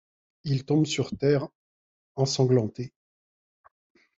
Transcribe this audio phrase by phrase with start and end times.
[0.45, 1.47] Il tombe sur terre,
[2.15, 2.91] ensanglanté.